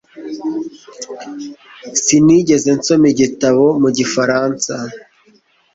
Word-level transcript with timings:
Sinigeze 2.01 2.69
nsoma 2.79 3.05
igitabo 3.13 3.65
mu 3.81 3.89
gifaransa 3.97 4.73